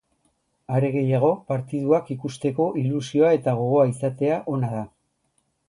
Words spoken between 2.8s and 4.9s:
ilusioa eta gogoa izatea ona da.